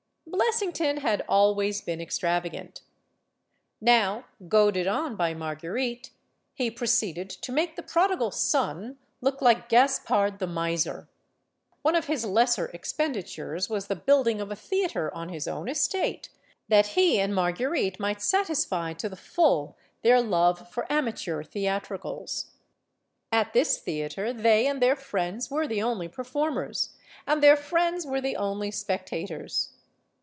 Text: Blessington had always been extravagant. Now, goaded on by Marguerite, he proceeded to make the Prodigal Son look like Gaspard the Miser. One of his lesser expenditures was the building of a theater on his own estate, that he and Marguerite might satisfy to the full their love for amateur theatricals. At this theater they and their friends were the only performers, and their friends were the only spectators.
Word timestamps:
Blessington 0.33 0.97
had 0.97 1.23
always 1.29 1.81
been 1.81 2.01
extravagant. 2.01 2.81
Now, 3.79 4.25
goaded 4.47 4.87
on 4.87 5.15
by 5.15 5.33
Marguerite, 5.33 6.11
he 6.53 6.71
proceeded 6.71 7.29
to 7.29 7.51
make 7.51 7.75
the 7.75 7.83
Prodigal 7.83 8.31
Son 8.31 8.97
look 9.21 9.41
like 9.41 9.69
Gaspard 9.69 10.39
the 10.39 10.47
Miser. 10.47 11.07
One 11.83 11.95
of 11.95 12.05
his 12.05 12.25
lesser 12.25 12.65
expenditures 12.67 13.69
was 13.69 13.87
the 13.87 13.95
building 13.95 14.41
of 14.41 14.51
a 14.51 14.55
theater 14.55 15.13
on 15.13 15.29
his 15.29 15.47
own 15.47 15.67
estate, 15.69 16.29
that 16.69 16.87
he 16.87 17.19
and 17.19 17.35
Marguerite 17.35 17.99
might 17.99 18.21
satisfy 18.21 18.93
to 18.93 19.07
the 19.09 19.15
full 19.17 19.77
their 20.01 20.21
love 20.21 20.69
for 20.71 20.91
amateur 20.91 21.43
theatricals. 21.43 22.51
At 23.31 23.53
this 23.53 23.77
theater 23.77 24.33
they 24.33 24.65
and 24.67 24.81
their 24.81 24.95
friends 24.95 25.49
were 25.51 25.67
the 25.67 25.83
only 25.83 26.07
performers, 26.07 26.95
and 27.27 27.43
their 27.43 27.55
friends 27.57 28.05
were 28.07 28.21
the 28.21 28.35
only 28.37 28.71
spectators. 28.71 29.73